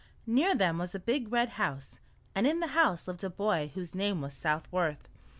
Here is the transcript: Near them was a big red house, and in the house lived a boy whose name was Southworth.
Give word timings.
Near 0.25 0.55
them 0.55 0.79
was 0.79 0.95
a 0.95 0.99
big 0.99 1.31
red 1.31 1.49
house, 1.61 1.99
and 2.33 2.47
in 2.47 2.59
the 2.59 2.65
house 2.73 3.07
lived 3.07 3.23
a 3.23 3.29
boy 3.29 3.69
whose 3.75 3.93
name 3.93 4.19
was 4.19 4.33
Southworth. 4.33 5.07